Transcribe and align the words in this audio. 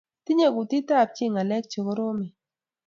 Tinyei 0.25 0.53
kutitab 0.55 1.07
chii 1.15 1.31
ngalek 1.31 1.63
chegoromen 1.71 2.31